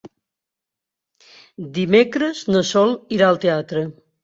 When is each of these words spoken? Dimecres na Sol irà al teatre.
Dimecres 1.77 2.43
na 2.57 2.65
Sol 2.73 2.99
irà 3.21 3.31
al 3.31 3.41
teatre. 3.47 3.89